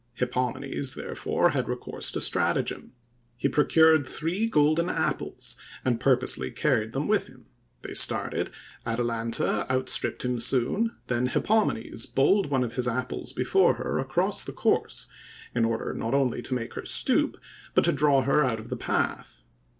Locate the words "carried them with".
6.49-7.27